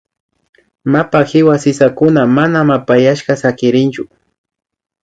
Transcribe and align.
Mapa 0.83 1.23
hiwa 1.23 1.59
sisakuna 1.59 2.27
mana 2.27 2.63
mapayashka 2.63 3.35
sakirichun 3.37 4.07